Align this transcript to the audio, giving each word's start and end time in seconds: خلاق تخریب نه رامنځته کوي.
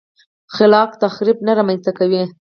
خلاق 0.55 0.91
تخریب 1.03 1.37
نه 1.47 1.51
رامنځته 1.59 1.91
کوي. 1.99 2.23